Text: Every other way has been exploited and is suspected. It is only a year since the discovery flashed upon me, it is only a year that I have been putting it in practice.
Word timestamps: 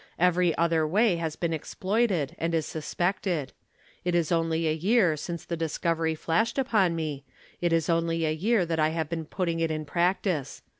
Every 0.17 0.57
other 0.57 0.87
way 0.87 1.17
has 1.17 1.35
been 1.35 1.53
exploited 1.53 2.35
and 2.39 2.55
is 2.55 2.65
suspected. 2.65 3.53
It 4.03 4.15
is 4.15 4.31
only 4.31 4.67
a 4.67 4.73
year 4.73 5.15
since 5.15 5.45
the 5.45 5.55
discovery 5.55 6.15
flashed 6.15 6.57
upon 6.57 6.95
me, 6.95 7.23
it 7.61 7.71
is 7.71 7.87
only 7.87 8.25
a 8.25 8.33
year 8.33 8.65
that 8.65 8.79
I 8.79 8.89
have 8.89 9.09
been 9.09 9.25
putting 9.25 9.59
it 9.59 9.69
in 9.69 9.85
practice. 9.85 10.63